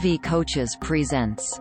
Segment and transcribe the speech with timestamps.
[0.00, 1.60] Ivy Coaches presents.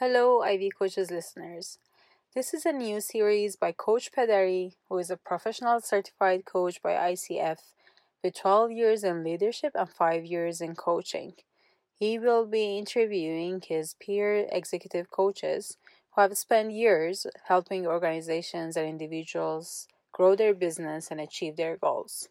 [0.00, 1.78] Hello, Ivy Coaches listeners.
[2.34, 6.94] This is a new series by Coach Pederi, who is a professional certified coach by
[6.94, 7.58] ICF
[8.24, 11.34] with 12 years in leadership and 5 years in coaching.
[11.94, 15.76] He will be interviewing his peer executive coaches
[16.16, 22.28] who have spent years helping organizations and individuals grow their business and achieve their goals.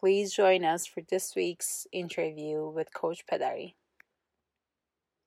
[0.00, 3.74] Please join us for this week's interview with Coach Pedari.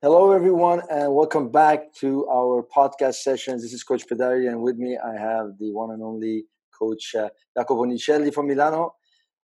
[0.02, 3.64] Hello, everyone, and welcome back to our podcast sessions.
[3.64, 6.44] This is Coach Pedari, and with me I have the one and only
[6.78, 8.96] Coach uh, Jacopo Nicelli from Milano.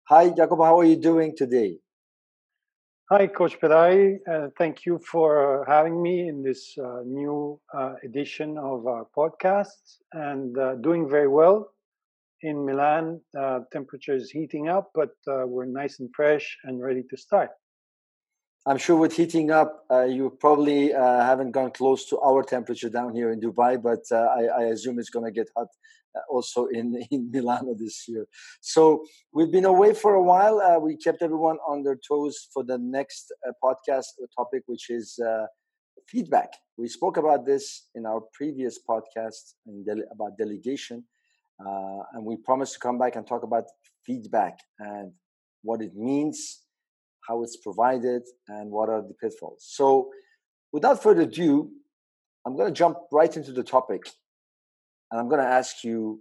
[0.04, 1.76] Hi, Jacopo, how are you doing today?
[3.12, 4.20] Hi, Coach Pedari.
[4.32, 9.04] Uh, thank you for uh, having me in this uh, new uh, edition of our
[9.18, 11.72] podcast and uh, doing very well.
[12.42, 13.20] In Milan,
[13.72, 17.50] temperature is heating up, but we're nice and fresh and ready to start.
[18.66, 22.90] I'm sure with heating up, uh, you probably uh, haven't gone close to our temperature
[22.90, 25.68] down here in Dubai, but uh, I, I, assume it's going to get hot uh,
[26.28, 28.26] also in, in Milano this year.
[28.60, 30.60] So we've been away for a while.
[30.60, 35.18] Uh, we kept everyone on their toes for the next uh, podcast topic, which is
[36.08, 36.52] feedback.
[36.76, 39.54] We spoke about this in our previous podcast
[40.12, 41.04] about delegation,
[41.58, 43.64] and we promised to come back and talk about
[44.06, 45.12] feedback and
[45.62, 46.62] what it means
[47.30, 49.64] how it's provided, and what are the pitfalls.
[49.68, 50.10] So,
[50.72, 51.70] without further ado,
[52.46, 54.02] I'm going to jump right into the topic
[55.10, 56.20] and I'm going to ask you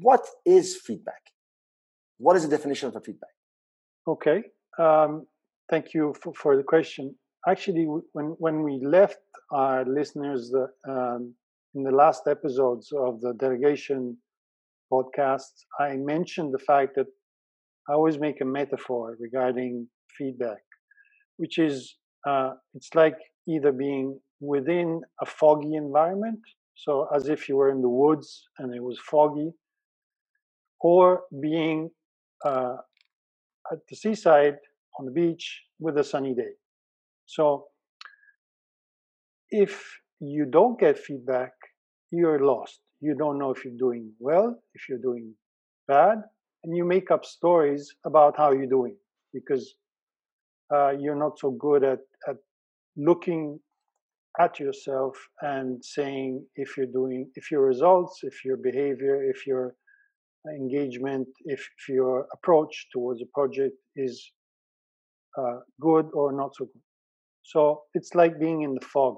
[0.00, 1.22] what is feedback?
[2.18, 3.30] What is the definition of a feedback?
[4.06, 4.42] Okay.
[4.78, 5.26] Um,
[5.70, 7.14] thank you for, for, the question.
[7.48, 9.18] Actually, when, when we left
[9.50, 10.52] our listeners
[10.88, 11.34] um,
[11.74, 14.16] in the last episodes of the delegation
[14.92, 17.06] podcast, I mentioned the fact that
[17.88, 20.62] I always make a metaphor regarding feedback,
[21.36, 21.96] which is
[22.26, 23.16] uh, it's like
[23.48, 26.38] either being within a foggy environment,
[26.74, 29.52] so as if you were in the woods and it was foggy,
[30.80, 31.90] or being
[32.44, 32.76] uh,
[33.70, 34.56] at the seaside
[34.98, 36.52] on the beach with a sunny day.
[37.26, 37.66] So
[39.50, 39.82] if
[40.20, 41.52] you don't get feedback,
[42.10, 42.80] you're lost.
[43.00, 45.34] You don't know if you're doing well, if you're doing
[45.88, 46.18] bad,
[46.64, 48.96] and you make up stories about how you're doing
[49.32, 49.74] because
[50.72, 52.36] uh, you're not so good at, at
[52.96, 53.58] looking
[54.40, 59.74] at yourself and saying if you're doing if your results if your behavior if your
[60.58, 64.32] engagement if, if your approach towards a project is
[65.38, 66.82] uh, good or not so good.
[67.42, 69.16] So it's like being in the fog.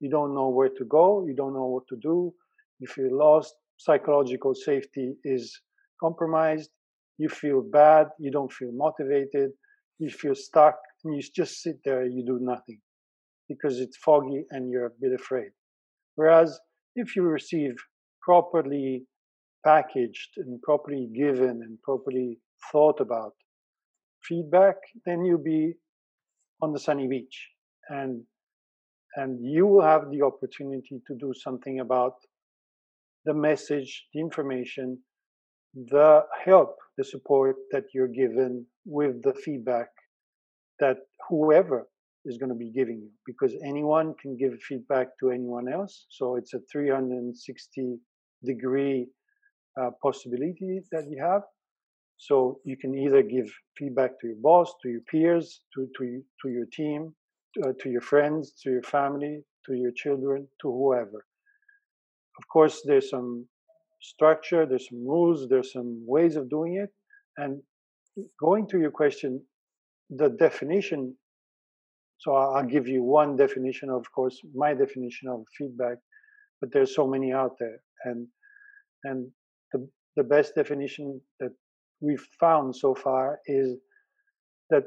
[0.00, 2.32] You don't know where to go you don't know what to do.
[2.80, 5.56] You feel lost psychological safety is
[6.00, 6.70] compromised.
[7.16, 9.50] You feel bad you don't feel motivated.
[10.00, 12.80] You feel stuck and you just sit there, you do nothing
[13.48, 15.50] because it's foggy and you're a bit afraid.
[16.16, 16.58] Whereas
[16.94, 17.74] if you receive
[18.22, 19.04] properly
[19.64, 22.38] packaged and properly given and properly
[22.70, 23.32] thought about
[24.22, 24.76] feedback,
[25.06, 25.74] then you'll be
[26.60, 27.48] on the sunny beach
[27.88, 28.22] and
[29.16, 32.14] and you will have the opportunity to do something about
[33.24, 34.98] the message, the information,
[35.74, 39.88] the help, the support that you're given with the feedback
[40.80, 40.98] that
[41.28, 41.88] whoever
[42.24, 46.06] is going to be giving you because anyone can give feedback to anyone else.
[46.10, 47.98] So it's a 360
[48.44, 49.06] degree
[49.80, 51.42] uh, possibility that you have.
[52.16, 56.48] So you can either give feedback to your boss, to your peers, to to, to
[56.48, 57.14] your team,
[57.64, 61.24] uh, to your friends, to your family, to your children, to whoever.
[62.38, 63.46] Of course, there's some
[64.00, 66.90] structure, there's some rules, there's some ways of doing it.
[67.36, 67.62] And
[68.40, 69.42] going to your question,
[70.10, 71.14] the definition
[72.18, 75.98] so i'll give you one definition of course my definition of feedback
[76.60, 77.80] but there's so many out there.
[78.04, 78.26] And
[79.04, 79.30] and
[79.72, 81.52] the, the best definition that
[82.00, 83.76] we've found so far is
[84.70, 84.84] that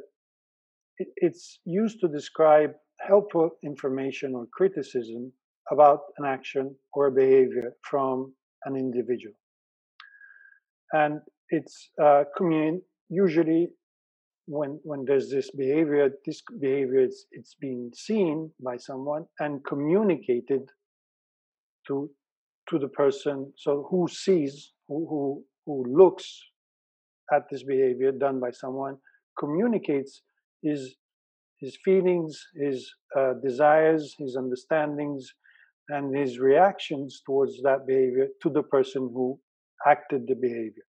[0.98, 5.31] it's used to describe helpful information or criticism
[5.72, 8.34] about an action or a behavior from
[8.66, 9.34] an individual.
[10.94, 12.24] And it's uh,
[13.10, 13.69] usually
[14.51, 20.63] when when there's this behavior this behavior is it's being seen by someone and communicated
[21.88, 22.09] to
[22.69, 26.27] to the person so who sees who who, who looks
[27.33, 28.98] at this behavior done by someone
[29.39, 30.21] communicates
[30.62, 30.95] his
[31.59, 35.33] his feelings his uh, desires his understandings
[35.89, 39.39] and his reactions towards that behavior to the person who
[39.86, 40.86] acted the behavior.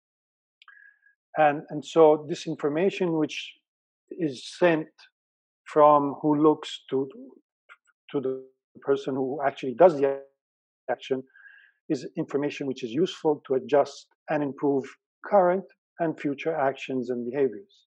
[1.39, 3.55] And, and so this information which
[4.11, 4.89] is sent
[5.73, 7.09] from who looks to,
[8.11, 8.43] to the
[8.83, 10.21] person who actually does the
[10.91, 11.23] action
[11.89, 14.85] is information which is useful to adjust and improve
[15.25, 15.65] current
[16.01, 17.87] and future actions and behaviors.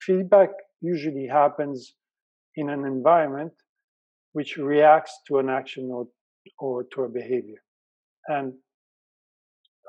[0.00, 1.94] Feedback usually happens
[2.56, 3.52] in an environment
[4.32, 6.06] which reacts to an action or,
[6.58, 7.62] or to a behavior.
[8.28, 8.54] And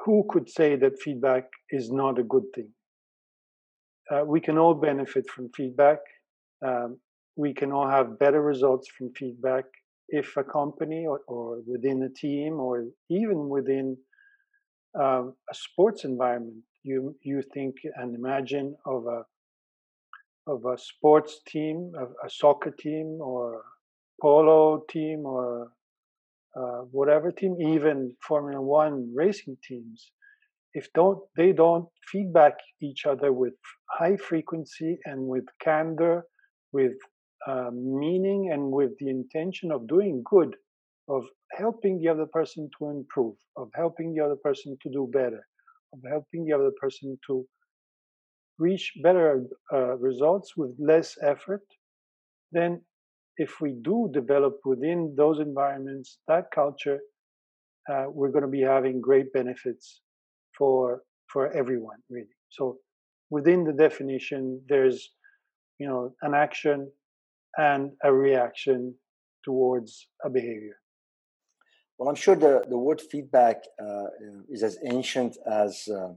[0.03, 2.69] who could say that feedback is not a good thing?
[4.11, 5.99] Uh, we can all benefit from feedback.
[6.65, 6.99] Um,
[7.35, 9.65] we can all have better results from feedback
[10.09, 13.97] if a company or, or within a team or even within
[14.99, 19.23] um, a sports environment you you think and imagine of a
[20.47, 23.61] of a sports team, a, a soccer team, or
[24.21, 25.71] polo team, or
[26.55, 30.11] uh, whatever team, even Formula One racing teams,
[30.73, 33.53] if don't they don't feedback each other with
[33.89, 36.25] high frequency and with candor,
[36.71, 36.93] with
[37.47, 40.55] uh, meaning, and with the intention of doing good,
[41.09, 45.45] of helping the other person to improve, of helping the other person to do better,
[45.93, 47.45] of helping the other person to
[48.59, 51.63] reach better uh, results with less effort,
[52.51, 52.81] then
[53.37, 56.99] if we do develop within those environments that culture,
[57.91, 60.01] uh, we're going to be having great benefits
[60.57, 62.35] for for everyone, really.
[62.49, 62.77] So
[63.29, 65.11] within the definition, there's
[65.79, 66.91] you know an action
[67.57, 68.95] and a reaction
[69.43, 70.77] towards a behavior.
[71.97, 74.05] Well, I'm sure the, the word feedback uh,
[74.49, 76.13] is as ancient as, uh,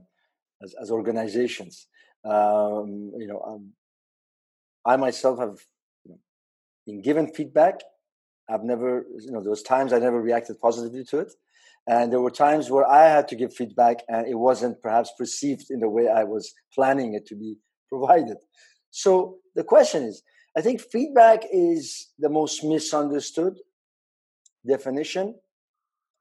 [0.63, 1.87] as, as organizations.
[2.25, 3.73] Um, you know, um,
[4.85, 5.59] I myself have
[6.87, 7.81] been given feedback.
[8.49, 11.33] I've never, you know, there was times I never reacted positively to it,
[11.85, 15.65] and there were times where I had to give feedback, and it wasn't perhaps perceived
[15.69, 17.57] in the way I was planning it to be
[17.89, 18.37] provided.
[18.89, 20.23] So the question is,
[20.57, 23.59] I think feedback is the most misunderstood
[24.67, 25.35] definition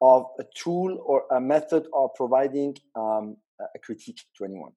[0.03, 3.39] of a tool or a method of providing um,
[3.75, 4.73] a critique to anyone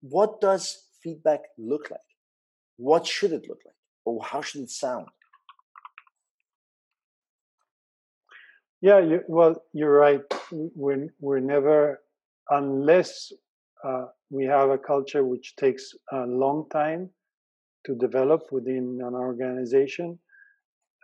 [0.00, 2.00] what does feedback look like?
[2.80, 3.74] What should it look like?
[4.06, 5.06] Or how should it sound?
[8.80, 10.22] Yeah, you, well, you're right.
[10.50, 12.00] We're, we're never,
[12.48, 13.32] unless
[13.84, 17.10] uh, we have a culture which takes a long time
[17.84, 20.18] to develop within an organization,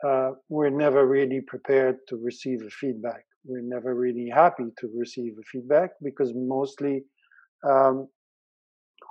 [0.07, 3.25] uh, we're never really prepared to receive feedback.
[3.45, 7.05] We're never really happy to receive feedback because mostly
[7.69, 8.09] um,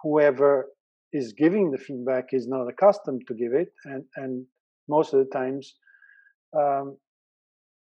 [0.02, 0.68] whoever
[1.16, 4.46] is giving the feedback is not accustomed to give it, and and
[4.88, 5.76] most of the times,
[6.62, 6.98] um,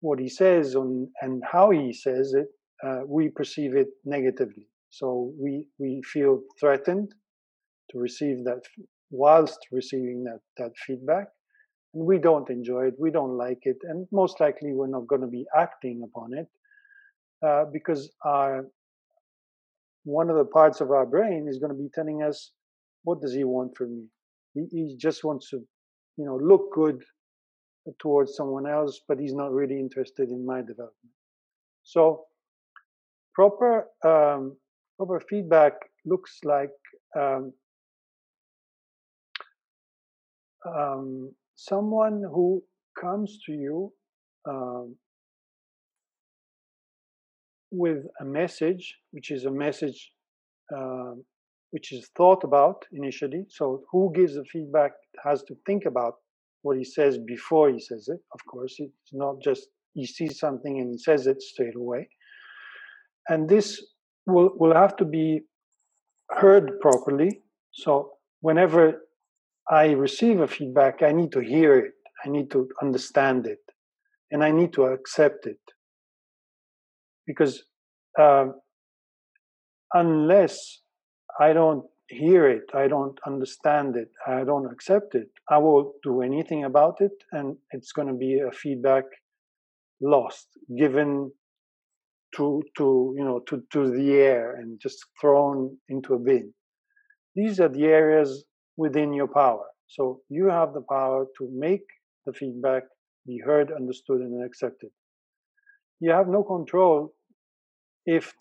[0.01, 0.91] what he says on,
[1.23, 2.49] and how he says it,
[2.87, 4.67] uh, we perceive it negatively.
[4.91, 7.09] So we we feel threatened
[7.91, 8.63] to receive that
[9.11, 11.27] whilst receiving that that feedback,
[11.95, 12.95] and we don't enjoy it.
[12.99, 16.49] We don't like it, and most likely we're not going to be acting upon it
[17.47, 18.67] uh, because our
[20.05, 22.53] one of the parts of our brain is going to be telling us,
[23.09, 24.05] what does he want from me?
[24.55, 25.57] He, he just wants to,
[26.19, 27.03] you know, look good
[27.99, 31.15] towards someone else, but he's not really interested in my development.
[31.85, 32.25] So
[33.35, 34.57] proper um,
[34.99, 35.73] proper feedback
[36.05, 36.77] looks like
[37.19, 37.53] um,
[40.77, 42.63] um, someone who
[43.01, 43.93] comes to you
[44.53, 44.97] um,
[47.71, 50.13] with a message, which is a message
[50.77, 51.15] uh,
[51.71, 53.45] which is thought about initially.
[53.49, 54.93] So, who gives the feedback
[55.25, 56.15] has to think about
[56.63, 58.21] what he says before he says it.
[58.33, 62.09] Of course, it's not just he sees something and he says it straight away.
[63.29, 63.83] And this
[64.27, 65.43] will, will have to be
[66.31, 67.43] heard properly.
[67.73, 69.03] So, whenever
[69.71, 71.93] I receive a feedback, I need to hear it,
[72.25, 73.61] I need to understand it,
[74.31, 75.61] and I need to accept it
[77.27, 77.63] because
[78.19, 78.47] uh,
[79.93, 80.81] unless
[81.41, 86.23] I don't hear it, I don't understand it, I don't accept it, I won't do
[86.23, 89.05] anything about it, and it's going to be a feedback
[90.01, 91.31] lost, given
[92.37, 96.53] to to you know to to the air and just thrown into a bin.
[97.35, 98.45] These are the areas
[98.77, 99.65] within your power.
[99.87, 101.87] So you have the power to make
[102.27, 102.83] the feedback
[103.27, 104.91] be heard, understood, and accepted.
[106.01, 107.15] You have no control
[108.07, 108.35] if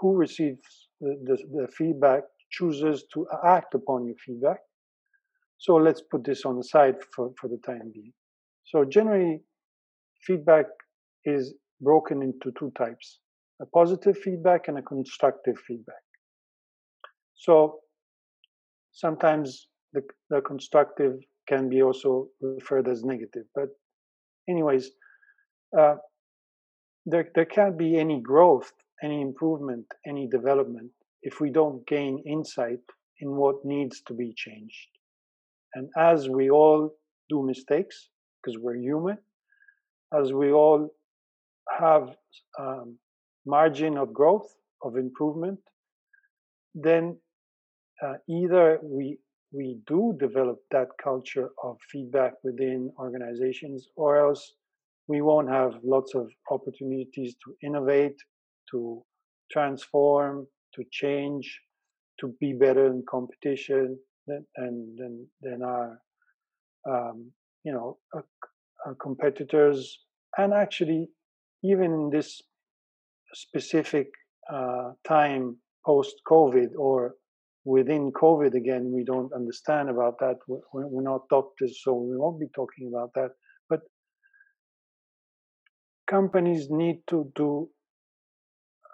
[0.00, 2.22] who receives the, the, the feedback
[2.52, 4.60] chooses to act upon your feedback.
[5.58, 8.12] So let's put this on the side for, for the time being.
[8.64, 9.40] So generally,
[10.26, 10.66] feedback
[11.24, 13.20] is broken into two types.
[13.62, 16.04] a positive feedback and a constructive feedback.
[17.34, 17.78] So
[18.92, 21.14] sometimes the, the constructive
[21.48, 23.44] can be also referred as negative.
[23.54, 23.68] But,
[24.48, 24.90] anyways,
[25.78, 25.96] uh,
[27.06, 30.90] there, there can't be any growth, any improvement, any development
[31.22, 32.80] if we don't gain insight
[33.20, 34.88] in what needs to be changed.
[35.74, 36.94] And as we all
[37.30, 38.08] do mistakes,
[38.42, 39.18] because we're human,
[40.12, 40.90] as we all
[41.80, 42.16] have
[42.58, 42.98] um,
[43.46, 44.48] margin of growth,
[44.82, 45.58] of improvement,
[46.74, 47.16] then
[48.04, 49.18] uh, either we
[49.54, 54.54] we do develop that culture of feedback within organizations, or else
[55.08, 58.16] we won't have lots of opportunities to innovate,
[58.70, 59.02] to
[59.50, 61.60] transform, to change,
[62.20, 65.98] to be better in competition than than than our
[66.88, 67.30] um,
[67.64, 68.24] you know our,
[68.86, 69.98] our competitors,
[70.38, 71.08] and actually
[71.64, 72.42] even in this
[73.34, 74.08] specific
[74.52, 77.14] uh, time post COVID or
[77.64, 80.36] within COVID again, we don't understand about that.
[80.48, 83.30] We're, we're not doctors, so we won't be talking about that.
[83.68, 83.80] But
[86.08, 87.68] companies need to do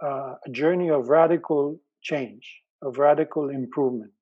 [0.02, 4.12] uh, a journey of radical change, of radical improvement,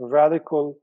[0.00, 0.78] of radical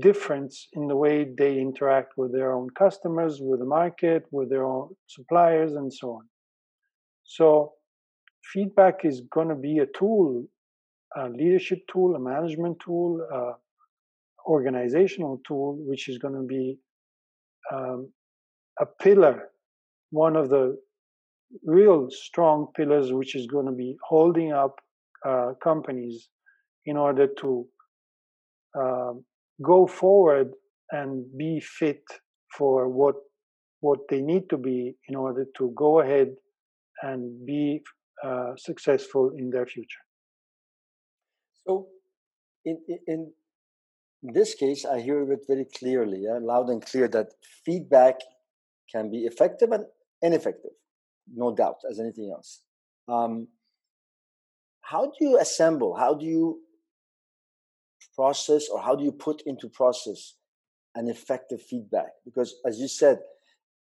[0.00, 4.64] difference in the way they interact with their own customers, with the market, with their
[4.64, 6.24] own suppliers, and so on.
[7.24, 7.72] So,
[8.52, 10.46] feedback is going to be a tool
[11.16, 13.52] a leadership tool, a management tool, a
[14.48, 16.78] organizational tool, which is going to be
[17.72, 18.12] um,
[18.80, 19.48] a pillar,
[20.10, 20.76] one of the
[21.64, 24.76] real strong pillars, which is going to be holding up
[25.26, 26.28] uh, companies
[26.84, 27.66] in order to
[28.78, 29.12] uh,
[29.62, 30.52] go forward
[30.90, 32.02] and be fit
[32.56, 33.16] for what
[33.80, 36.28] what they need to be in order to go ahead
[37.02, 37.82] and be
[38.24, 40.04] uh, successful in their future.
[41.66, 41.88] So,
[42.64, 43.32] in, in,
[44.22, 47.28] this case, I hear it very clearly, yeah, loud and clear, that
[47.64, 48.16] feedback
[48.90, 49.84] can be effective and
[50.22, 50.72] ineffective,
[51.34, 52.62] no doubt, as anything else.
[53.08, 53.48] Um,
[54.80, 55.96] how do you assemble?
[55.96, 56.60] How do you
[58.14, 60.34] process, or how do you put into process
[60.94, 62.10] an effective feedback?
[62.24, 63.18] Because, as you said,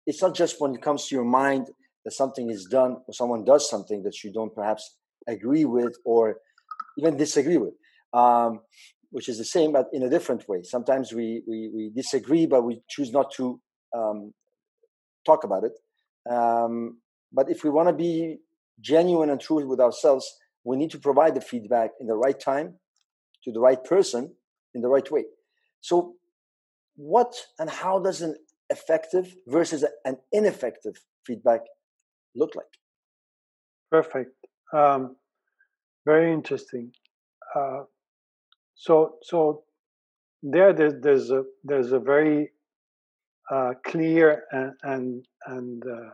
[0.05, 1.67] it's not just when it comes to your mind
[2.05, 4.95] that something is done or someone does something that you don't perhaps
[5.27, 6.37] agree with or
[6.97, 7.73] even disagree with,
[8.13, 8.61] um,
[9.11, 10.63] which is the same but in a different way.
[10.63, 13.59] Sometimes we we, we disagree, but we choose not to
[13.95, 14.33] um,
[15.25, 15.73] talk about it.
[16.29, 16.97] Um,
[17.31, 18.37] but if we want to be
[18.79, 20.25] genuine and true with ourselves,
[20.63, 22.75] we need to provide the feedback in the right time
[23.43, 24.33] to the right person
[24.73, 25.25] in the right way.
[25.81, 26.15] So,
[26.95, 28.35] what and how does an
[28.69, 31.61] effective versus an ineffective feedback
[32.35, 32.65] look like?
[33.91, 34.31] Perfect.
[34.73, 35.15] Um,
[36.05, 36.91] very interesting.
[37.55, 37.83] Uh,
[38.75, 39.63] so so
[40.43, 42.51] there there's, there's a there's a very
[43.51, 46.09] uh, clear and and, and uh,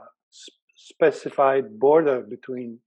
[0.84, 2.78] specified border between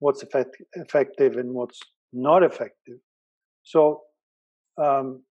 [0.00, 1.80] what's effect, effective and what's
[2.12, 2.98] not effective.
[3.62, 4.02] So
[4.82, 5.22] um,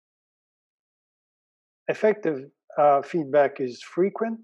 [1.87, 4.39] effective uh, feedback is frequent.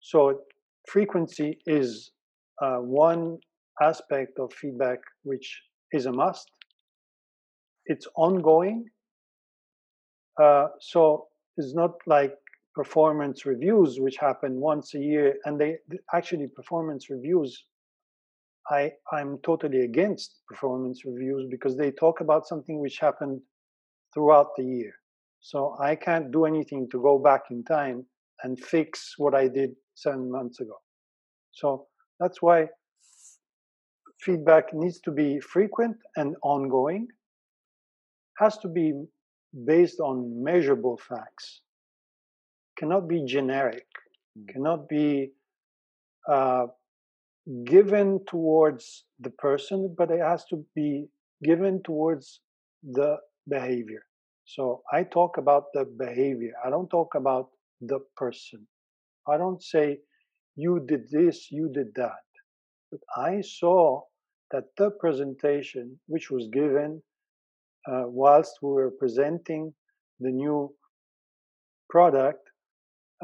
[0.00, 0.40] So
[0.88, 2.12] frequency is
[2.62, 3.38] uh, one
[3.82, 5.62] aspect of feedback which
[5.92, 6.50] is a must.
[7.86, 8.86] It's ongoing.
[10.42, 11.26] Uh, so
[11.58, 12.32] it's not like
[12.74, 15.78] performance reviews, which happen once a year, and they
[16.12, 17.64] actually performance reviews.
[18.70, 23.40] I I'm totally against performance reviews because they talk about something which happened
[24.12, 24.92] throughout the year.
[25.40, 28.06] So I can't do anything to go back in time
[28.42, 30.76] and fix what I did seven months ago.
[31.52, 31.86] So
[32.18, 32.68] that's why
[34.20, 37.08] feedback needs to be frequent and ongoing,
[38.38, 38.94] has to be
[39.66, 41.60] based on measurable facts,
[42.78, 43.86] cannot be generic,
[44.38, 44.48] mm.
[44.48, 45.32] cannot be
[46.28, 46.66] uh,
[47.64, 51.06] given towards the person, but it has to be
[51.42, 52.40] given towards
[52.82, 53.16] the
[53.48, 54.04] behavior.
[54.44, 56.52] So I talk about the behavior.
[56.64, 57.48] I don't talk about
[57.80, 58.66] the person.
[59.28, 59.98] I don't say,
[60.56, 62.24] you did this, you did that.
[62.90, 64.02] But I saw
[64.50, 67.02] that the presentation, which was given
[67.90, 69.74] uh, whilst we were presenting
[70.20, 70.72] the new
[71.90, 72.48] product,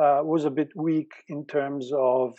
[0.03, 2.35] uh, was a bit weak in terms of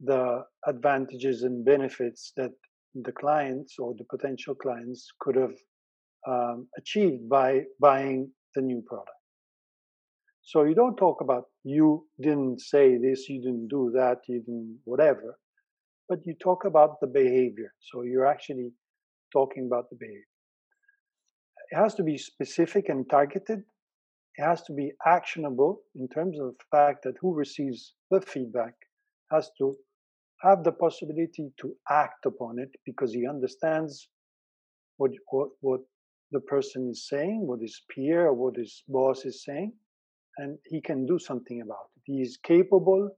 [0.00, 2.50] the advantages and benefits that
[2.94, 5.54] the clients or the potential clients could have
[6.28, 9.10] um, achieved by buying the new product.
[10.42, 14.78] So you don't talk about you didn't say this, you didn't do that, you didn't
[14.84, 15.38] whatever.
[16.08, 17.72] but you talk about the behavior.
[17.80, 18.72] So you're actually
[19.32, 20.30] talking about the behavior.
[21.70, 23.62] It has to be specific and targeted.
[24.36, 28.74] It has to be actionable in terms of the fact that who receives the feedback
[29.30, 29.76] has to
[30.42, 34.08] have the possibility to act upon it because he understands
[34.96, 35.80] what, what, what
[36.32, 39.72] the person is saying, what his peer what his boss is saying,
[40.38, 42.02] and he can do something about it.
[42.04, 43.08] He is capable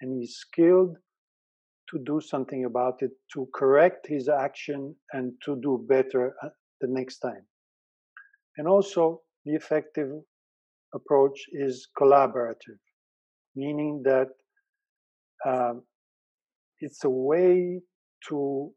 [0.00, 0.96] and he's skilled
[1.90, 6.50] to do something about it, to correct his action and to do better uh,
[6.82, 7.44] the next time.
[8.58, 10.10] And also, the effective
[10.94, 12.80] approach is collaborative,
[13.54, 14.28] meaning that
[15.46, 15.82] um,
[16.80, 17.80] it's a way
[18.28, 18.72] to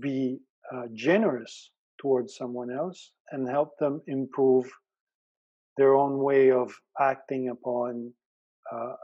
[0.00, 0.38] be
[0.72, 1.70] uh, generous
[2.00, 4.70] towards someone else and help them improve
[5.76, 8.12] their own way of acting upon
[8.72, 8.94] uh,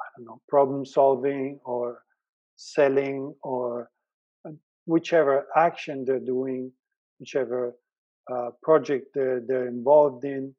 [0.00, 2.02] I don't know problem solving or
[2.56, 3.90] selling or
[4.46, 4.52] uh,
[4.86, 6.72] whichever action they're doing,
[7.18, 7.74] whichever
[8.30, 10.54] uh, project they're, they're involved in,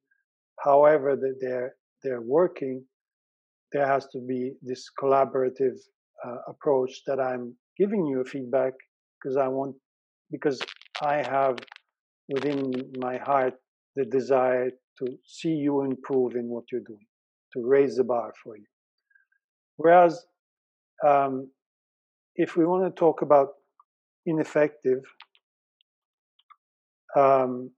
[0.63, 2.83] however that they're they're working,
[3.71, 5.77] there has to be this collaborative
[6.25, 8.73] uh, approach that I'm giving you a feedback
[9.17, 9.75] because I want
[10.31, 10.59] because
[11.01, 11.57] I have
[12.29, 13.53] within my heart
[13.95, 17.05] the desire to see you improve in what you're doing,
[17.53, 18.65] to raise the bar for you.
[19.77, 20.25] Whereas,
[21.05, 21.49] um,
[22.35, 23.49] if we want to talk about
[24.25, 25.03] ineffective,
[27.15, 27.71] um,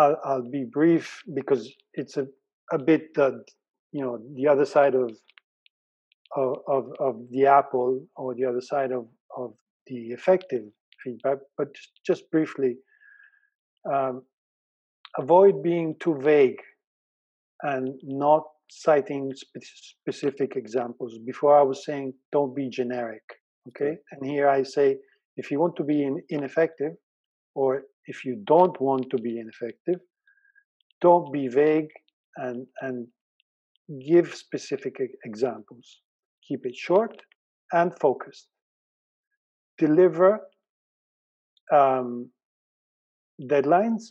[0.00, 1.62] I'll, I'll, be brief because
[1.94, 2.26] it's a,
[2.72, 3.32] a bit, uh,
[3.92, 5.10] you know, the other side of,
[6.36, 9.52] of, of, the apple or the other side of, of
[9.88, 10.64] the effective
[11.04, 11.68] feedback, but
[12.06, 12.76] just briefly,
[13.92, 14.22] um,
[15.18, 16.62] avoid being too vague
[17.62, 21.18] and not citing spe- specific examples.
[21.26, 23.22] Before I was saying, don't be generic.
[23.68, 23.96] Okay.
[24.12, 24.96] And here I say,
[25.36, 26.92] if you want to be in- ineffective,
[27.54, 30.00] or if you don't want to be ineffective,
[31.00, 31.88] don't be vague
[32.36, 33.06] and, and
[34.06, 36.00] give specific examples.
[36.46, 37.16] Keep it short
[37.72, 38.48] and focused.
[39.78, 40.40] Deliver
[41.72, 42.30] um,
[43.42, 44.02] deadlines,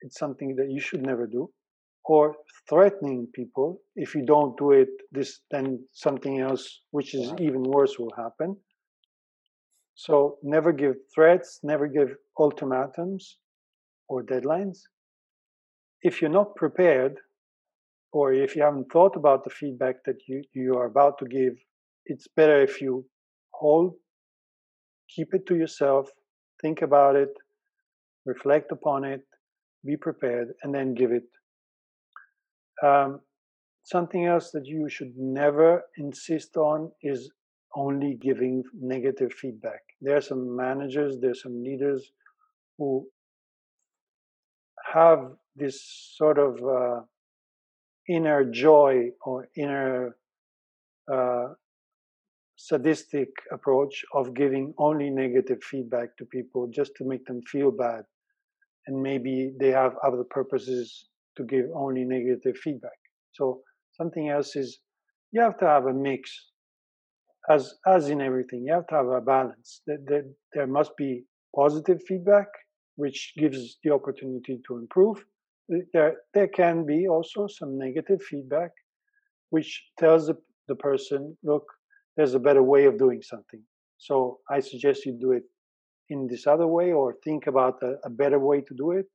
[0.00, 1.50] it's something that you should never do,
[2.04, 2.34] or
[2.68, 3.80] threatening people.
[3.96, 8.56] If you don't do it, this then something else, which is even worse, will happen.
[10.06, 13.36] So never give threats, never give ultimatums
[14.08, 14.78] or deadlines.
[16.00, 17.16] If you're not prepared,
[18.10, 21.52] or if you haven't thought about the feedback that you, you are about to give,
[22.06, 23.04] it's better if you
[23.52, 23.92] hold,
[25.14, 26.08] keep it to yourself,
[26.62, 27.34] think about it,
[28.24, 29.20] reflect upon it,
[29.84, 31.28] be prepared, and then give it.
[32.82, 33.20] Um,
[33.84, 37.30] something else that you should never insist on is
[37.76, 39.82] only giving negative feedback.
[40.00, 42.10] There are some managers, there are some leaders
[42.78, 43.06] who
[44.92, 45.82] have this
[46.16, 47.00] sort of uh,
[48.08, 50.16] inner joy or inner
[51.12, 51.48] uh,
[52.56, 58.04] sadistic approach of giving only negative feedback to people just to make them feel bad.
[58.86, 62.98] And maybe they have other purposes to give only negative feedback.
[63.32, 63.60] So
[63.92, 64.78] something else is
[65.32, 66.49] you have to have a mix.
[67.48, 69.82] As as in everything, you have to have a balance.
[69.86, 71.24] That there, there must be
[71.54, 72.48] positive feedback,
[72.96, 75.24] which gives the opportunity to improve.
[75.92, 78.72] There there can be also some negative feedback,
[79.50, 80.36] which tells the,
[80.68, 81.64] the person, look,
[82.16, 83.62] there's a better way of doing something.
[83.98, 85.44] So I suggest you do it
[86.08, 89.06] in this other way or think about a, a better way to do it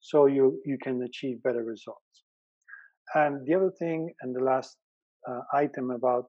[0.00, 2.22] so you, you can achieve better results.
[3.14, 4.76] And the other thing, and the last
[5.28, 6.26] uh, item about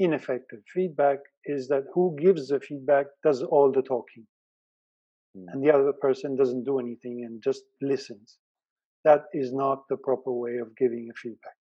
[0.00, 4.26] ineffective feedback is that who gives the feedback does all the talking.
[5.36, 5.44] Mm.
[5.52, 8.38] And the other person doesn't do anything and just listens.
[9.04, 11.60] That is not the proper way of giving a feedback.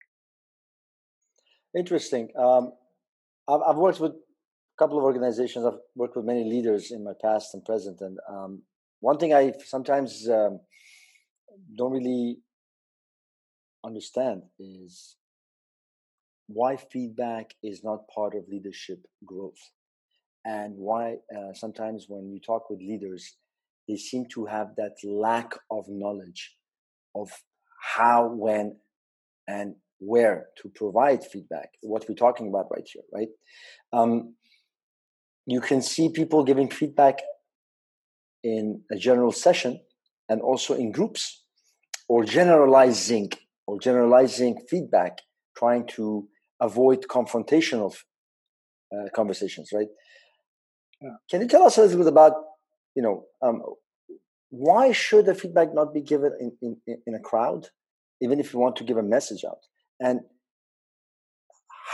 [1.77, 2.29] Interesting.
[2.39, 2.73] Um,
[3.49, 5.65] I've, I've worked with a couple of organizations.
[5.65, 8.63] I've worked with many leaders in my past and present, and um,
[9.01, 10.61] one thing I sometimes um,
[11.77, 12.39] don't really
[13.85, 15.17] understand is
[16.49, 19.71] why feedback is not part of leadership growth,
[20.45, 23.37] and why uh, sometimes when you talk with leaders,
[23.89, 26.57] they seem to have that lack of knowledge
[27.15, 27.31] of
[27.95, 28.77] how, when,
[29.49, 33.29] and where to provide feedback, what we're talking about right here, right?
[33.93, 34.35] Um,
[35.47, 37.21] you can see people giving feedback
[38.43, 39.81] in a general session
[40.29, 41.45] and also in groups
[42.09, 43.31] or generalizing
[43.67, 45.19] or generalizing feedback,
[45.57, 46.29] trying to
[46.61, 47.95] avoid confrontational
[48.93, 49.89] uh, conversations, right?
[51.01, 51.17] Yeah.
[51.31, 52.33] Can you tell us a little bit about,
[52.95, 53.63] you know, um,
[54.51, 57.69] why should the feedback not be given in, in, in a crowd,
[58.21, 59.59] even if you want to give a message out?
[60.01, 60.21] And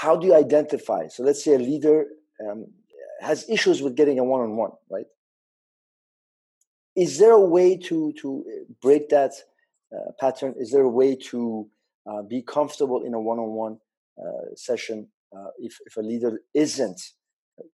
[0.00, 1.08] how do you identify?
[1.08, 2.06] So let's say a leader
[2.44, 2.66] um,
[3.20, 5.06] has issues with getting a one-on-one, right?
[6.94, 8.44] Is there a way to to
[8.82, 9.32] break that
[9.94, 10.54] uh, pattern?
[10.58, 11.68] Is there a way to
[12.06, 13.76] uh, be comfortable in a one-on-one uh,
[14.54, 17.00] session uh, if if a leader isn't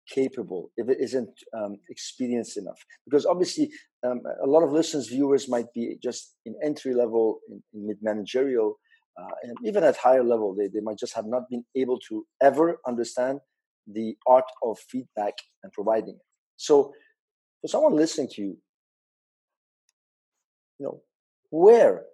[0.08, 2.78] capable, if it isn't um, experienced enough?
[3.04, 3.70] Because obviously,
[4.04, 7.98] um, a lot of listeners, viewers might be just in entry level, in, in mid
[8.02, 8.78] managerial,
[9.20, 12.24] uh, and even at higher level, they, they might just have not been able to
[12.42, 13.40] ever understand
[13.86, 16.26] the art of feedback and providing it.
[16.56, 16.92] So,
[17.60, 18.56] for someone listening to you,
[20.78, 21.00] you know,
[21.50, 22.04] where,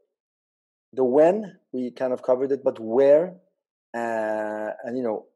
[0.93, 3.35] the when we kind of covered it, but where,
[3.95, 5.27] uh, and you know,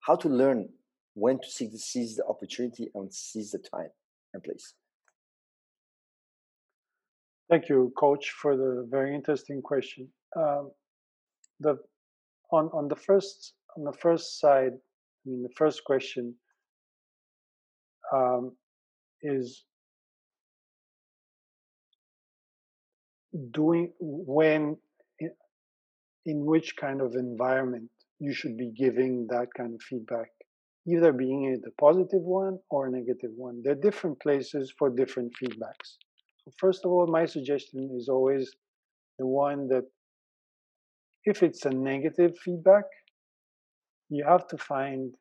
[0.00, 0.68] how to learn
[1.14, 3.90] when to seize the opportunity and seize the time
[4.32, 4.74] and place.
[7.48, 10.08] Thank you, Coach, for the very interesting question.
[10.36, 10.70] Um,
[11.60, 11.78] the
[12.50, 16.34] on on the first on the first side, I mean, the first question
[18.12, 18.52] um,
[19.22, 19.64] is
[23.50, 24.76] doing when
[26.26, 30.28] in, which kind of environment you should be giving that kind of feedback
[30.86, 33.62] either being it a positive one or a negative one.
[33.62, 35.96] There are different places for different feedbacks.
[36.44, 38.50] So first of all my suggestion is always
[39.18, 39.84] the one that
[41.24, 42.84] if it's a negative feedback
[44.10, 45.14] you have to find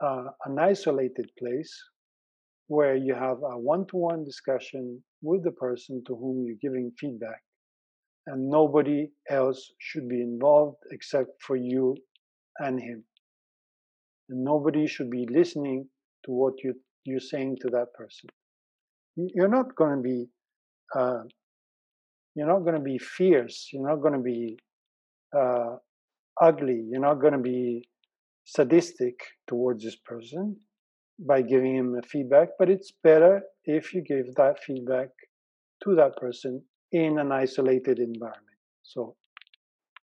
[0.00, 1.72] uh, an isolated place
[2.68, 7.42] where you have a one-to-one discussion with the person to whom you're giving feedback
[8.26, 11.96] and nobody else should be involved except for you
[12.58, 13.04] and him
[14.28, 15.88] and nobody should be listening
[16.24, 18.28] to what you, you're saying to that person
[19.16, 20.26] you're not going to be
[20.94, 21.22] uh,
[22.34, 24.56] you're not going to be fierce you're not going to be
[25.38, 25.76] uh,
[26.40, 26.84] ugly.
[26.88, 27.88] You're not going to be
[28.44, 29.14] sadistic
[29.46, 30.56] towards this person
[31.18, 35.08] by giving him a feedback, but it's better if you give that feedback
[35.84, 38.58] to that person in an isolated environment.
[38.82, 39.16] So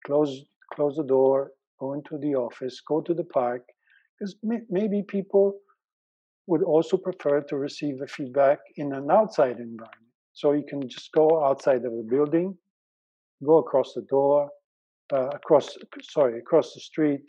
[0.06, 0.44] close
[0.74, 3.62] close the door, go into the office, go to the park,
[4.18, 5.60] because may, maybe people
[6.48, 10.12] would also prefer to receive the feedback in an outside environment.
[10.34, 12.58] So you can just go outside of the building,
[13.46, 14.50] go across the door,
[15.14, 17.24] uh, across sorry across the street,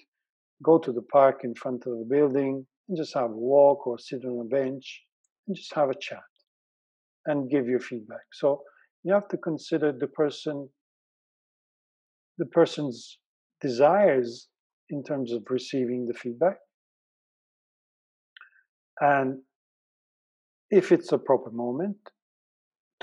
[0.62, 3.98] go to the park in front of the building, and just have a walk or
[3.98, 5.02] sit on a bench
[5.46, 6.22] and just have a chat
[7.26, 8.26] and give your feedback.
[8.32, 8.62] So
[9.04, 10.68] you have to consider the person,
[12.38, 13.18] the person's
[13.60, 14.48] desires
[14.90, 16.56] in terms of receiving the feedback.
[19.00, 19.40] And
[20.70, 21.96] if it's a proper moment,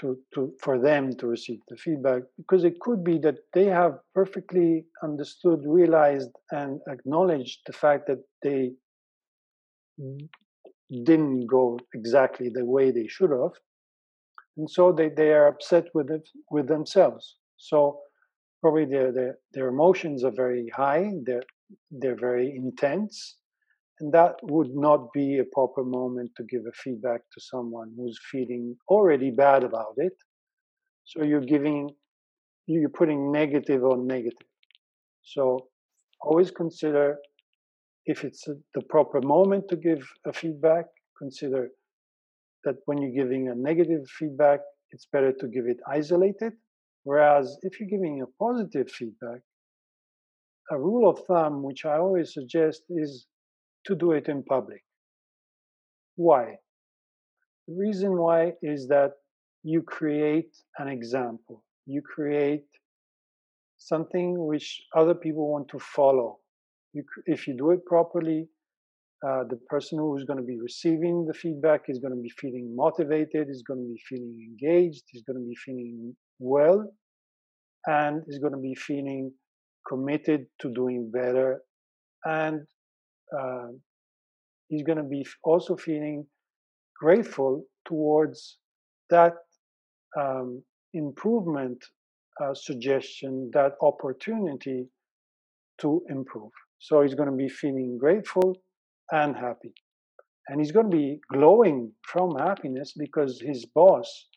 [0.02, 4.00] to, to for them to receive the feedback because it could be that they have
[4.16, 8.72] perfectly understood realized and acknowledged the fact that they
[11.04, 13.54] didn't go exactly the way they should have
[14.62, 18.00] and so they, they are upset with it with themselves so
[18.62, 21.48] probably their, their their emotions are very high they're
[22.02, 23.38] they're very intense
[24.02, 28.20] and that would not be a proper moment to give a feedback to someone who's
[28.32, 30.14] feeling already bad about it.
[31.04, 31.92] So you're giving,
[32.66, 34.48] you're putting negative on negative.
[35.22, 35.68] So
[36.20, 37.18] always consider
[38.08, 41.70] if it's the proper moment to give a feedback, consider
[42.64, 44.60] that when you're giving a negative feedback,
[44.92, 46.54] it's better to give it isolated.
[47.04, 49.42] Whereas if you're giving a positive feedback,
[50.70, 53.28] a rule of thumb, which I always suggest, is
[53.86, 54.84] to do it in public.
[56.16, 56.58] Why?
[57.68, 59.14] The reason why is that
[59.64, 61.64] you create an example.
[61.86, 62.66] You create
[63.78, 66.40] something which other people want to follow.
[66.94, 68.48] You, if you do it properly,
[69.28, 72.32] uh, the person who is going to be receiving the feedback is going to be
[72.40, 76.92] feeling motivated, is going to be feeling engaged, is going to be feeling well,
[77.86, 79.32] and is going to be feeling
[79.88, 81.62] committed to doing better
[82.26, 82.62] and
[83.38, 83.68] uh,
[84.68, 86.26] he's going to be also feeling
[87.00, 88.58] grateful towards
[89.10, 89.34] that
[90.20, 91.84] um, improvement
[92.44, 94.88] uh, suggestion, that opportunity
[95.80, 96.52] to improve.
[96.80, 98.56] So he's going to be feeling grateful
[99.12, 99.74] and happy.
[100.48, 104.28] And he's going to be glowing from happiness because his boss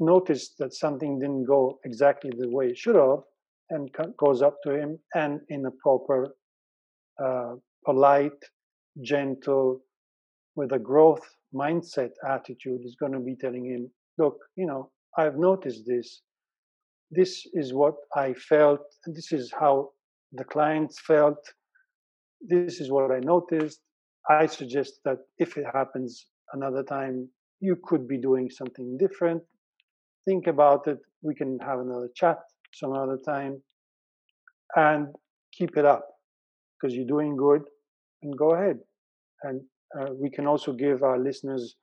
[0.00, 3.20] noticed that something didn't go exactly the way it should have
[3.70, 6.34] and goes up to him and in a proper
[7.22, 8.42] uh, polite,
[9.02, 9.80] gentle,
[10.56, 15.36] with a growth mindset attitude is going to be telling him, look, you know, I've
[15.36, 16.22] noticed this.
[17.10, 18.80] This is what I felt.
[19.06, 19.90] This is how
[20.32, 21.38] the clients felt.
[22.46, 23.80] This is what I noticed.
[24.28, 27.28] I suggest that if it happens another time,
[27.60, 29.42] you could be doing something different.
[30.26, 30.98] Think about it.
[31.22, 32.38] We can have another chat
[32.74, 33.62] some other time
[34.76, 35.08] and
[35.52, 36.06] keep it up
[36.74, 37.62] because you're doing good
[38.22, 38.78] and go ahead.
[39.42, 39.60] And
[39.98, 41.76] uh, we can also give our listeners,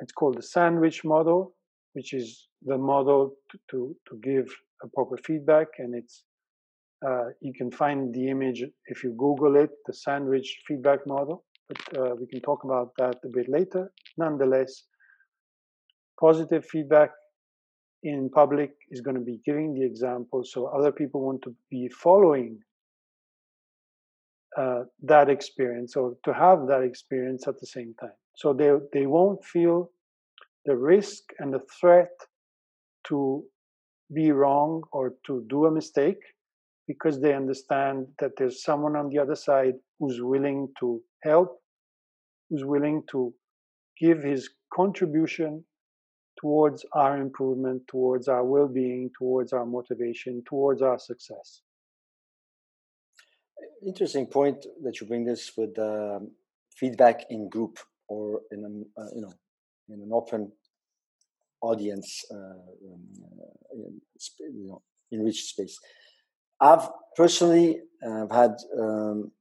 [0.00, 1.54] it's called the sandwich model,
[1.92, 4.46] which is the model to, to, to give
[4.82, 5.68] a proper feedback.
[5.78, 6.24] And it's,
[7.06, 11.44] uh, you can find the image if you Google it, the sandwich feedback model.
[11.68, 13.92] But uh, we can talk about that a bit later.
[14.18, 14.84] Nonetheless,
[16.18, 17.10] positive feedback
[18.02, 21.88] in public is going to be giving the example so other people want to be
[21.88, 22.58] following
[24.56, 29.06] uh, that experience or to have that experience at the same time so they they
[29.06, 29.90] won't feel
[30.64, 32.10] the risk and the threat
[33.06, 33.44] to
[34.14, 36.22] be wrong or to do a mistake
[36.90, 41.50] because they understand that there's someone on the other side who's willing to help
[42.48, 43.32] who's willing to
[43.98, 45.64] give his contribution
[46.40, 51.62] towards our improvement, towards our well being, towards our motivation, towards our success.
[53.86, 56.32] Interesting point that you bring this with um,
[56.76, 59.32] feedback in group or in a, uh, you know
[59.88, 60.50] in an open
[61.62, 64.00] audience uh, um, uh, in,
[64.58, 65.78] you know enriched space.
[66.60, 69.32] I've personally uh, had um,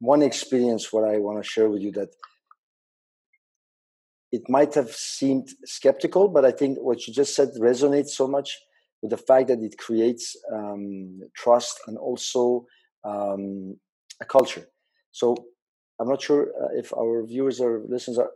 [0.00, 2.10] one experience what I want to share with you that
[4.30, 8.58] it might have seemed skeptical, but I think what you just said resonates so much
[9.02, 12.66] with the fact that it creates um, trust and also
[13.04, 13.76] um,
[14.20, 14.66] a culture.
[15.12, 15.34] So
[15.98, 18.30] I'm not sure uh, if our viewers or listeners are,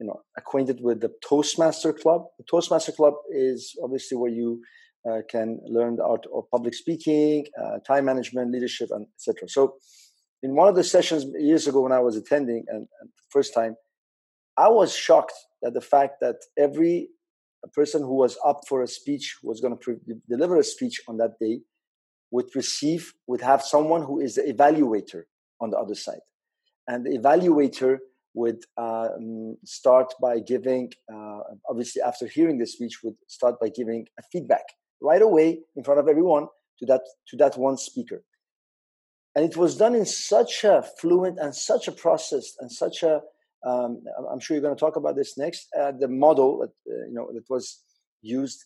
[0.00, 2.22] you know, acquainted with the Toastmaster Club.
[2.38, 4.62] The Toastmaster Club is obviously where you
[5.08, 9.48] uh, can learn the art of public speaking, uh, time management, leadership, and etc.
[9.48, 9.76] So,
[10.42, 13.76] in one of the sessions years ago when I was attending, and, and first time,
[14.56, 17.08] I was shocked at the fact that every
[17.74, 21.16] person who was up for a speech was going to pre- deliver a speech on
[21.18, 21.60] that day
[22.30, 25.22] would receive would have someone who is the evaluator
[25.60, 26.20] on the other side
[26.88, 27.98] and the evaluator
[28.34, 34.06] would um, start by giving uh, obviously after hearing the speech would start by giving
[34.18, 34.64] a feedback
[35.00, 36.46] right away in front of everyone
[36.78, 38.22] to that to that one speaker
[39.34, 43.20] and it was done in such a fluent and such a process and such a
[43.66, 45.66] um, I'm sure you're going to talk about this next.
[45.76, 47.82] Uh, the model that uh, you know that was
[48.22, 48.64] used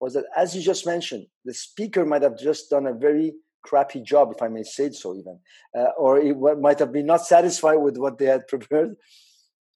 [0.00, 3.32] was that, as you just mentioned, the speaker might have just done a very
[3.62, 5.38] crappy job, if I may say so, even,
[5.76, 8.96] uh, or it might have been not satisfied with what they had prepared.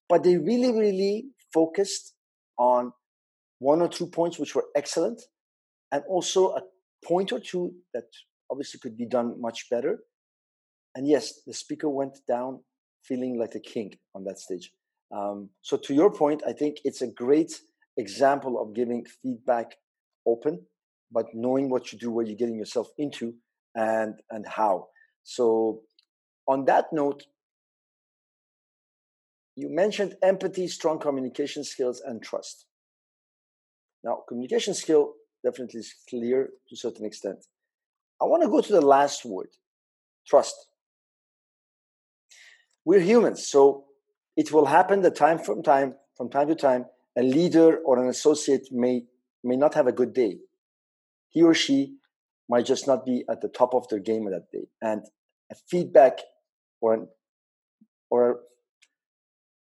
[0.07, 2.13] But they really, really focused
[2.57, 2.93] on
[3.57, 5.21] one or two points which were excellent,
[5.91, 6.61] and also a
[7.05, 8.05] point or two that
[8.51, 9.99] obviously could be done much better.
[10.95, 12.61] And yes, the speaker went down
[13.03, 14.71] feeling like a king on that stage.
[15.15, 17.61] Um, so to your point, I think it's a great
[17.97, 19.75] example of giving feedback
[20.25, 20.65] open,
[21.11, 23.33] but knowing what you do, what you're getting yourself into,
[23.75, 24.87] and and how.
[25.23, 25.81] So
[26.47, 27.23] on that note,
[29.55, 32.65] you mentioned empathy, strong communication skills, and trust.
[34.03, 37.45] Now, communication skill definitely is clear to a certain extent.
[38.21, 39.49] I want to go to the last word,
[40.27, 40.69] trust
[42.89, 43.85] we're humans, so
[44.35, 48.09] it will happen that time from time from time to time a leader or an
[48.09, 49.03] associate may
[49.43, 50.37] may not have a good day.
[51.29, 51.97] He or she
[52.49, 55.03] might just not be at the top of their game that day, and
[55.51, 56.19] a feedback
[56.81, 57.07] or an,
[58.09, 58.39] or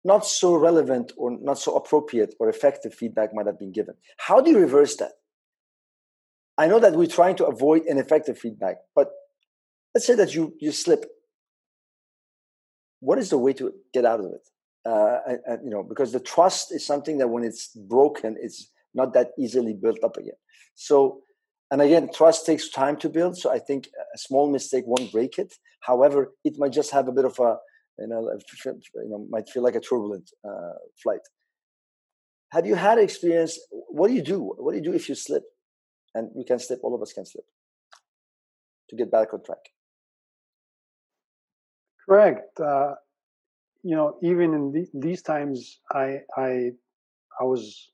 [0.05, 3.95] not so relevant or not so appropriate or effective feedback might have been given.
[4.17, 5.11] How do you reverse that?
[6.59, 9.07] I know that we're trying to avoid ineffective feedback, but
[9.95, 11.05] let's say that you you slip
[12.99, 14.47] what is the way to get out of it?
[14.85, 15.19] Uh,
[15.63, 19.73] you know, because the trust is something that when it's broken, it's not that easily
[19.73, 20.39] built up again.
[20.75, 21.21] So,
[21.71, 23.37] and again, trust takes time to build.
[23.37, 25.53] So I think a small mistake won't break it.
[25.81, 27.57] However, it might just have a bit of a,
[27.99, 28.31] you know,
[28.65, 31.21] you know might feel like a turbulent uh, flight.
[32.51, 33.59] Have you had experience?
[33.69, 34.39] What do you do?
[34.57, 35.43] What do you do if you slip?
[36.15, 36.79] And we can slip.
[36.83, 37.45] All of us can slip
[38.89, 39.69] to get back on track.
[42.07, 42.59] Correct.
[42.59, 42.95] Uh,
[43.83, 46.71] you know, even in the, these times, I I
[47.39, 47.91] I was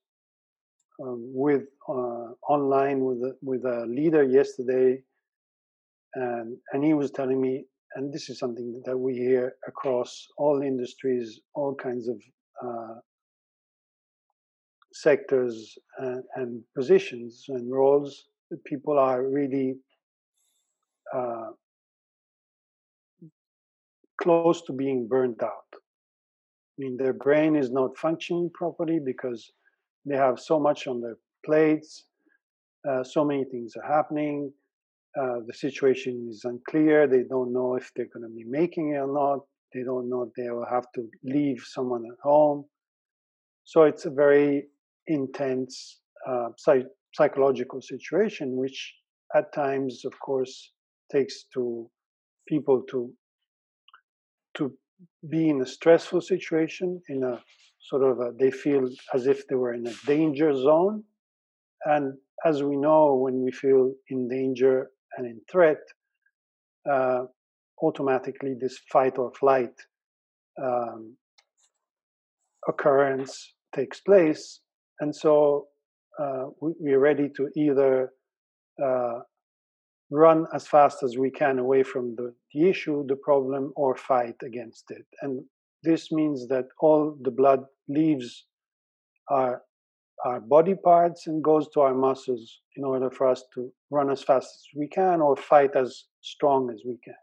[1.01, 5.04] um, with uh, online with a, with a leader yesterday,
[6.13, 10.62] and and he was telling me and this is something that we hear across all
[10.62, 12.21] industries, all kinds of
[12.63, 12.95] uh,
[14.95, 18.29] sectors and, and, positions and roles.
[18.65, 19.75] People are really
[21.13, 21.49] uh,
[24.21, 25.69] close to being burnt out.
[25.73, 29.51] I mean, their brain is not functioning properly because
[30.05, 32.05] they have so much on their plates,
[32.89, 34.51] uh, so many things are happening.
[35.19, 37.08] Uh, the situation is unclear.
[37.08, 39.39] They don't know if they're going to be making it or not.
[39.73, 42.65] They don't know if they will have to leave someone at home.
[43.65, 44.67] So it's a very
[45.08, 48.94] intense uh, psych- psychological situation, which
[49.36, 50.72] at times, of course,
[51.12, 51.89] takes to
[52.48, 53.12] people to
[54.56, 54.72] to
[55.30, 57.41] be in a stressful situation, in a
[57.89, 61.04] sort of a, they feel as if they were in a danger zone.
[61.84, 62.13] And
[62.46, 65.82] as we know, when we feel in danger and in threat,
[66.89, 67.26] uh,
[67.82, 69.74] automatically this fight or flight
[70.62, 71.15] um,
[72.68, 74.62] occurrence takes place.
[74.99, 75.67] And so
[76.19, 78.12] uh, we, we're ready to either
[78.84, 79.19] uh,
[80.12, 84.36] run as fast as we can away from the, the issue, the problem, or fight
[84.43, 85.05] against it.
[85.21, 85.43] And
[85.84, 88.45] this means that all the blood leaves
[89.29, 89.62] our,
[90.23, 94.23] our body parts and goes to our muscles in order for us to run as
[94.23, 97.13] fast as we can or fight as strong as we can.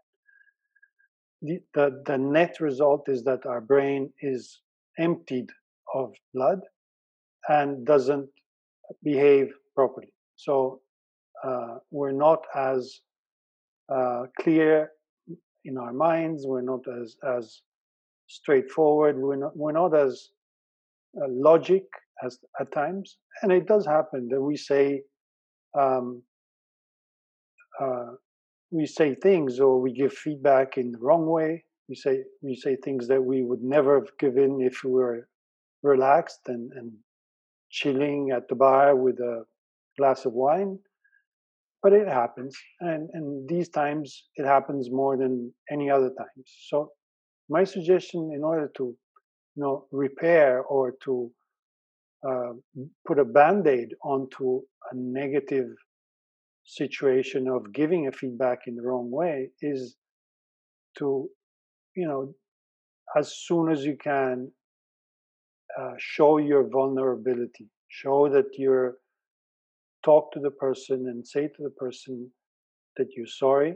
[1.41, 4.61] The, the, the net result is that our brain is
[4.97, 5.49] emptied
[5.93, 6.59] of blood
[7.49, 8.29] and doesn't
[9.03, 10.11] behave properly.
[10.35, 10.81] So
[11.43, 13.01] uh, we're not as
[13.93, 14.91] uh, clear
[15.65, 16.45] in our minds.
[16.45, 17.61] We're not as as
[18.27, 19.17] straightforward.
[19.17, 20.29] We're not we're not as
[21.21, 21.83] uh, logic
[22.23, 25.01] as at times, and it does happen that we say
[25.77, 26.21] um,
[27.79, 28.11] uh,
[28.71, 31.65] we say things or we give feedback in the wrong way.
[31.89, 35.27] We say we say things that we would never have given if we were
[35.83, 36.91] relaxed and, and
[37.79, 39.35] chilling at the bar with a
[39.97, 40.73] glass of wine
[41.83, 46.47] but it happens and and these times it happens more than any other times.
[46.69, 46.91] So
[47.49, 48.83] my suggestion in order to
[49.55, 51.31] you know repair or to
[52.27, 52.53] uh,
[53.05, 55.67] put a band-aid onto a negative
[56.63, 59.97] situation of giving a feedback in the wrong way is
[60.97, 61.27] to
[61.95, 62.33] you know
[63.17, 64.49] as soon as you can
[65.79, 68.95] uh, show your vulnerability show that you're
[70.03, 72.29] talk to the person and say to the person
[72.97, 73.75] that you're sorry,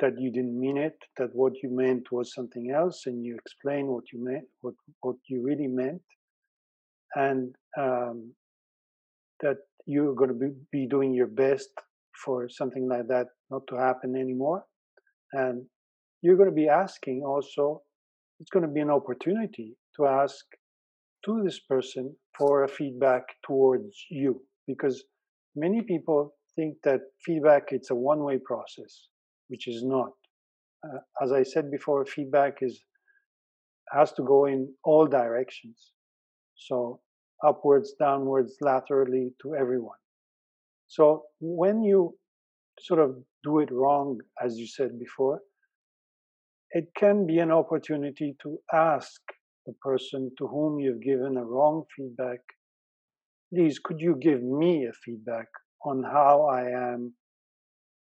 [0.00, 3.86] that you didn't mean it, that what you meant was something else, and you explain
[3.86, 6.02] what you meant, what what you really meant,
[7.14, 8.32] and um,
[9.40, 11.70] that you're going to be, be doing your best
[12.24, 14.64] for something like that not to happen anymore,
[15.32, 15.64] and
[16.22, 17.82] you're going to be asking also.
[18.40, 20.44] It's going to be an opportunity to ask
[21.26, 25.04] to this person for a feedback towards you because
[25.54, 29.08] many people think that feedback it's a one-way process,
[29.48, 30.12] which is not.
[30.82, 32.80] Uh, as I said before, feedback is
[33.92, 35.92] has to go in all directions,
[36.54, 37.00] so
[37.44, 39.98] upwards, downwards, laterally to everyone.
[40.86, 42.14] So when you
[42.78, 45.40] sort of do it wrong, as you said before,
[46.72, 49.20] it can be an opportunity to ask
[49.66, 52.40] the person to whom you've given a wrong feedback
[53.52, 55.48] please could you give me a feedback
[55.84, 57.12] on how I am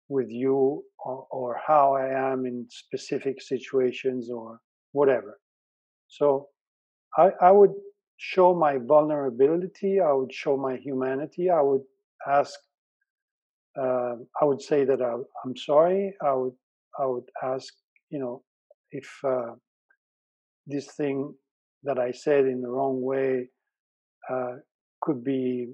[0.08, 4.58] with you or, or, how I am in specific situations or
[4.92, 5.38] whatever.
[6.08, 6.48] So
[7.16, 7.72] I, I would
[8.16, 11.82] show my vulnerability, I would show my humanity, I would
[12.26, 12.54] ask,
[13.78, 15.12] uh, I would say that I,
[15.46, 16.54] am sorry, I would,
[16.98, 17.72] I would ask,
[18.10, 18.42] you know,
[18.90, 19.52] if uh,
[20.66, 21.34] this thing
[21.84, 23.48] that I said in the wrong way
[24.30, 24.56] uh,
[25.00, 25.68] could be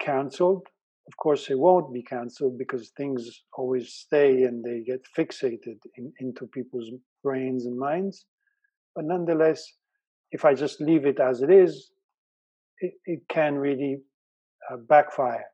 [0.00, 0.66] cancelled.
[1.08, 6.12] Of course, it won't be cancelled because things always stay and they get fixated in,
[6.20, 6.90] into people's
[7.24, 8.26] brains and minds.
[8.94, 9.64] But nonetheless,
[10.30, 11.90] if I just leave it as it is,
[12.78, 13.98] it, it can really
[14.70, 15.44] uh, backfire.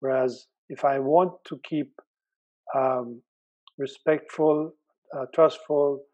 [0.00, 1.92] Whereas if I want to keep
[2.76, 3.20] um,
[3.76, 4.72] respectful,
[5.16, 6.04] uh, trustful,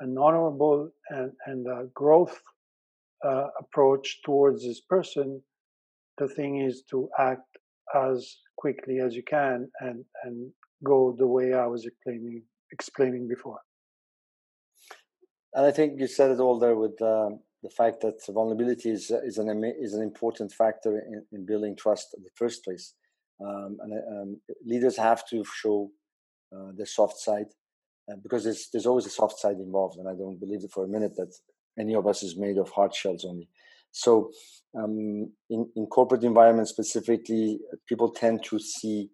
[0.00, 2.40] and honorable, and, and uh, growth
[3.24, 5.42] uh, approach towards this person,
[6.18, 7.42] the thing is to act
[7.94, 10.50] as quickly as you can and and
[10.84, 12.42] go the way I was explaining
[12.72, 13.60] explaining before.
[15.54, 19.10] And I think you said it all there with um, the fact that vulnerability is
[19.10, 19.48] is an
[19.86, 22.94] is an important factor in, in building trust in the first place.
[23.44, 25.90] Um, and um, leaders have to show
[26.54, 27.50] uh, the soft side.
[28.10, 30.84] Uh, because there's, there's always a soft side involved, and I don't believe it for
[30.84, 31.32] a minute that
[31.78, 33.48] any of us is made of hard shells only.
[33.92, 34.30] So,
[34.76, 37.58] um, in, in corporate environments specifically,
[37.88, 39.10] people tend to see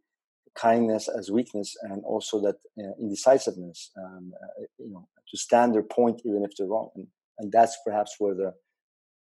[0.55, 5.83] kindness as weakness and also that uh, indecisiveness, um, uh, you know, to stand their
[5.83, 6.91] point even if they're wrong.
[6.95, 7.07] And,
[7.39, 8.53] and that's perhaps where the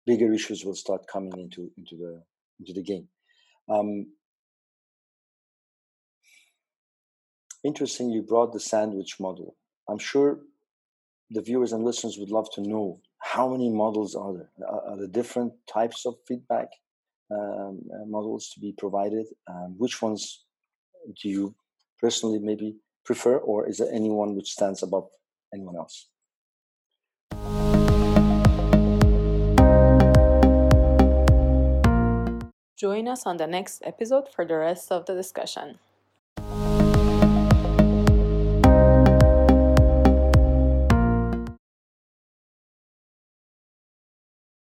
[0.05, 2.21] bigger issues will start coming into, into, the,
[2.59, 3.07] into the game.
[3.69, 4.07] Um,
[7.63, 9.55] interesting you brought the sandwich model.
[9.89, 10.39] I'm sure
[11.29, 14.49] the viewers and listeners would love to know how many models are there?
[14.67, 16.67] Are, there different types of feedback
[17.31, 19.25] um, uh, models to be provided?
[19.49, 20.43] Um, which ones
[21.21, 21.55] do you
[21.99, 25.09] personally maybe prefer, or is there anyone which stands above
[25.53, 26.09] anyone else?
[32.77, 35.79] Join us on the next episode for the rest of the discussion.